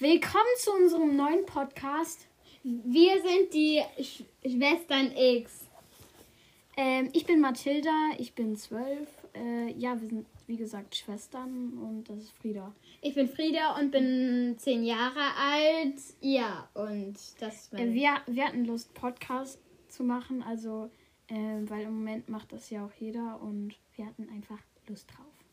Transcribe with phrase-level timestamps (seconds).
[0.00, 2.26] Willkommen zu unserem neuen Podcast.
[2.64, 5.68] Wir sind die Sch Schwestern X.
[6.76, 9.08] Ähm, ich bin Mathilda, ich bin zwölf.
[9.36, 12.74] Äh, ja, wir sind wie gesagt Schwestern und das ist Frieda.
[13.02, 16.00] Ich bin Frieda und bin zehn Jahre alt.
[16.20, 20.90] Ja, und das äh, wir, wir hatten Lust, Podcast zu machen, also
[21.28, 21.36] äh,
[21.68, 24.58] weil im Moment macht das ja auch jeder und wir hatten einfach
[24.88, 25.43] Lust drauf.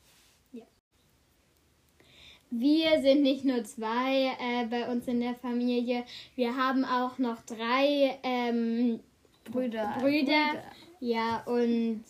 [2.52, 6.04] Wir sind nicht nur zwei äh, bei uns in der Familie,
[6.36, 9.00] wir haben auch noch drei ähm,
[9.46, 9.96] Brüder.
[10.00, 10.02] Brüder.
[10.02, 10.64] Brüder.
[11.00, 12.04] Ja, und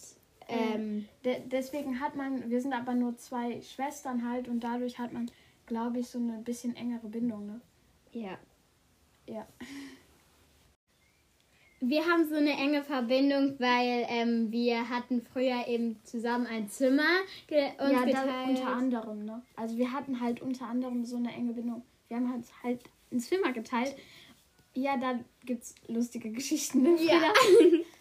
[0.48, 5.13] ähm, de deswegen hat man, wir sind aber nur zwei Schwestern halt und dadurch hat
[5.13, 5.30] man,
[5.66, 7.62] glaube ich, so eine bisschen engere Bindung, ne?
[8.12, 8.38] Ja.
[9.27, 9.48] Ja.
[11.84, 17.21] Wir haben so eine enge Verbindung, weil ähm, wir hatten früher eben zusammen ein Zimmer
[17.49, 18.49] uns ja, geteilt.
[18.49, 19.41] unter anderem, ne?
[19.55, 21.84] Also wir hatten halt unter anderem so eine enge Bindung.
[22.07, 23.96] Wir haben uns halt ein Zimmer geteilt.
[24.76, 26.84] Ja, da gibt's lustige Geschichten.
[26.84, 26.96] Ne?
[27.02, 27.20] Ja.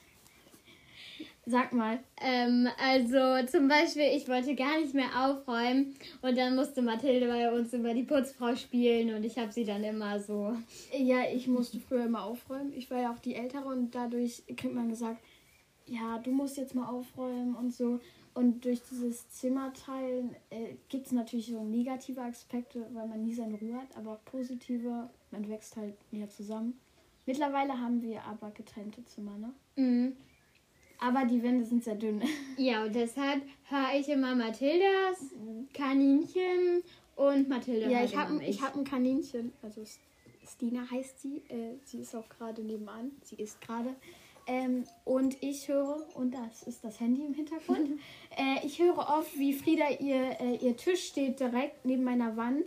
[1.50, 1.98] Sag mal.
[2.20, 7.50] Ähm, also zum Beispiel, ich wollte gar nicht mehr aufräumen und dann musste Mathilde bei
[7.50, 10.56] uns über die Putzfrau spielen und ich habe sie dann immer so.
[10.96, 12.72] Ja, ich musste früher immer aufräumen.
[12.72, 15.20] Ich war ja auch die Ältere und dadurch kriegt man gesagt,
[15.86, 17.98] ja, du musst jetzt mal aufräumen und so.
[18.32, 23.56] Und durch dieses Zimmerteilen äh, gibt es natürlich so negative Aspekte, weil man nie seine
[23.56, 26.78] Ruhe hat, aber positive, man wächst halt näher zusammen.
[27.26, 29.52] Mittlerweile haben wir aber getrennte Zimmer, ne?
[29.74, 30.16] Mhm.
[31.00, 32.22] Aber die Wände sind sehr dünn.
[32.56, 35.18] Ja, und deshalb höre ich immer Mathildas
[35.72, 36.82] Kaninchen
[37.16, 37.88] und Mathilda.
[37.88, 39.52] Ja, ich habe ich hab ein Kaninchen.
[39.62, 39.82] Also
[40.46, 41.38] Stina heißt sie.
[41.48, 43.12] Äh, sie ist auch gerade nebenan.
[43.22, 43.94] Sie ist gerade.
[44.46, 48.00] Ähm, und ich höre, und das ist das Handy im Hintergrund,
[48.36, 52.66] äh, ich höre oft, wie Frieda ihr, äh, ihr Tisch steht direkt neben meiner Wand.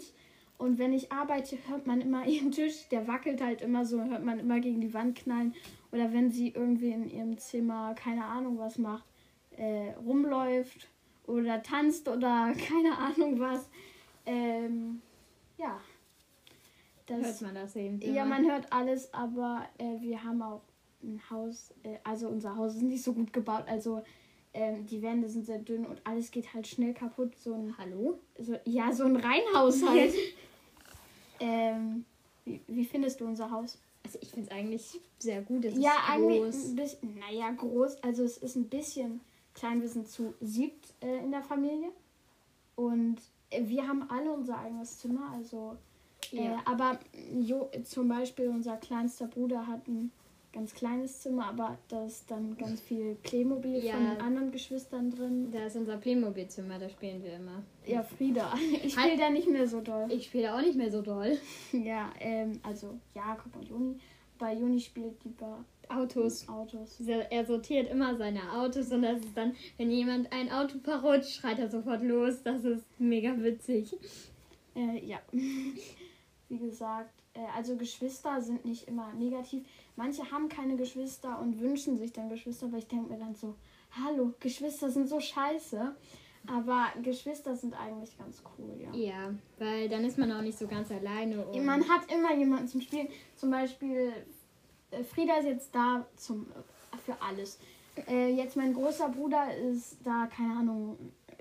[0.58, 4.24] Und wenn ich arbeite, hört man immer ihren Tisch, der wackelt halt immer so, hört
[4.24, 5.54] man immer gegen die Wand knallen.
[5.92, 9.06] Oder wenn sie irgendwie in ihrem Zimmer, keine Ahnung was macht,
[9.58, 10.88] äh, rumläuft
[11.28, 13.70] oder tanzt oder keine Ahnung was.
[14.26, 15.02] Ähm,
[15.58, 15.80] ja.
[17.06, 18.00] Das, hört man das eben.
[18.02, 20.62] Ja, man hört alles, aber äh, wir haben auch
[21.04, 24.02] ein Haus, äh, also unser Haus ist nicht so gut gebaut, also
[24.54, 27.36] ähm, die Wände sind sehr dünn und alles geht halt schnell kaputt.
[27.36, 28.20] So ein Hallo?
[28.38, 30.14] So, ja, so ein Reihenhaus halt.
[31.44, 32.06] ähm,
[32.46, 33.78] wie, wie findest du unser Haus?
[34.06, 35.66] Also ich finde es eigentlich sehr gut.
[35.66, 38.02] Es ja, eigentlich ein bisschen, naja, groß.
[38.04, 39.22] Also es ist ein bisschen
[39.54, 39.82] klein.
[39.82, 41.92] Wir sind zu siebt äh, in der Familie.
[42.76, 43.18] Und
[43.50, 45.32] äh, wir haben alle unser eigenes Zimmer.
[45.34, 45.78] Also,
[46.32, 46.62] äh, ja.
[46.66, 47.00] aber
[47.40, 50.12] jo, zum Beispiel unser kleinster Bruder hat ein
[50.54, 53.94] ganz kleines Zimmer, aber da ist dann ganz viel Playmobil ja.
[53.94, 55.52] von den anderen Geschwistern drin.
[55.52, 57.64] Da ist unser Playmobil-Zimmer, da spielen wir immer.
[57.86, 58.54] Ja, Frieda.
[58.84, 60.08] Ich spiele da nicht mehr so doll.
[60.12, 61.38] Ich spiele auch nicht mehr so doll.
[61.72, 64.00] Ja, ähm, also Jakob und Juni.
[64.38, 66.48] Bei Juni spielt lieber Autos.
[66.48, 67.02] Autos.
[67.02, 71.60] Er sortiert immer seine Autos und das ist dann, wenn jemand ein Auto verrutscht, schreit
[71.60, 72.44] er sofort los.
[72.44, 73.96] Das ist mega witzig.
[74.76, 75.20] Äh, ja.
[76.50, 79.64] Wie gesagt, äh, also Geschwister sind nicht immer negativ.
[79.96, 83.56] Manche haben keine Geschwister und wünschen sich dann Geschwister, aber ich denke mir dann so,
[83.92, 85.96] hallo, Geschwister sind so scheiße.
[86.46, 88.92] Aber Geschwister sind eigentlich ganz cool, ja.
[88.94, 91.46] Ja, weil dann ist man auch nicht so ganz alleine.
[91.64, 93.08] man hat immer jemanden zum Spielen.
[93.38, 94.12] Zum Beispiel,
[94.92, 97.60] äh, Frieda ist jetzt da zum, äh, für alles.
[98.10, 100.98] Äh, jetzt mein großer Bruder ist da, keine Ahnung,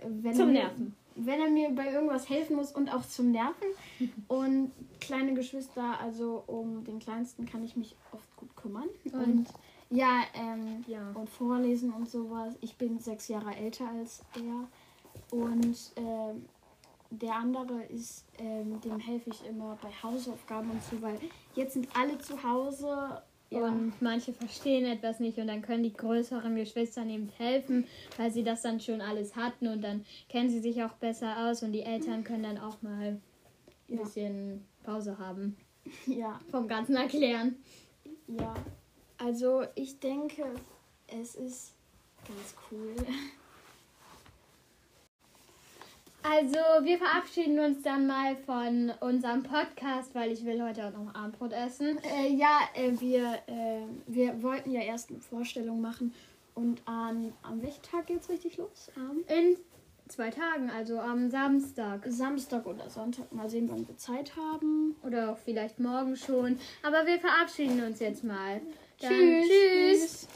[0.06, 3.68] wenn zum Nerven wenn er mir bei irgendwas helfen muss und auch zum Nerven.
[4.28, 8.88] Und kleine Geschwister, also um den Kleinsten kann ich mich oft gut kümmern.
[9.12, 9.46] Und,
[9.90, 12.54] ja, ähm, ja, und vorlesen und sowas.
[12.60, 15.38] Ich bin sechs Jahre älter als er.
[15.38, 16.46] Und ähm,
[17.10, 21.18] der andere ist, ähm, dem helfe ich immer bei Hausaufgaben und so, weil
[21.54, 23.22] jetzt sind alle zu Hause
[23.52, 23.66] ja.
[23.66, 28.44] Und manche verstehen etwas nicht und dann können die größeren Geschwister eben helfen, weil sie
[28.44, 31.82] das dann schon alles hatten und dann kennen sie sich auch besser aus und die
[31.82, 33.20] Eltern können dann auch mal
[33.88, 34.02] ein ja.
[34.02, 35.56] bisschen Pause haben.
[36.06, 36.38] Ja.
[36.50, 37.56] Vom Ganzen erklären.
[38.26, 38.54] Ja.
[39.18, 40.44] Also ich denke,
[41.06, 41.74] es ist
[42.26, 42.94] ganz cool.
[46.42, 51.14] Also, wir verabschieden uns dann mal von unserem Podcast, weil ich will heute auch noch
[51.14, 52.00] Abendbrot essen.
[52.02, 56.12] Äh, ja, äh, wir, äh, wir wollten ja erst eine Vorstellung machen.
[56.56, 58.90] Und an, am welchen Tag geht's richtig los?
[58.96, 59.56] Am In
[60.08, 62.04] zwei Tagen, also am Samstag.
[62.08, 63.30] Samstag oder Sonntag.
[63.32, 64.96] Mal sehen, wann wir Zeit haben.
[65.04, 66.58] Oder auch vielleicht morgen schon.
[66.82, 68.60] Aber wir verabschieden uns jetzt mal.
[69.00, 70.26] Dann tschüss.
[70.26, 70.28] tschüss.